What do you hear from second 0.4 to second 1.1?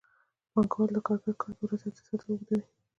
پانګوال د